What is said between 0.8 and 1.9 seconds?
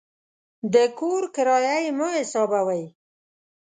کور کرایه